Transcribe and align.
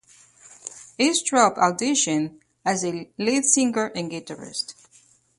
Eistrup 0.97 1.59
auditioned 1.59 2.39
as 2.65 2.81
the 2.81 3.07
lead 3.19 3.45
singer 3.45 3.91
and 3.95 4.09
guitarist. 4.11 4.73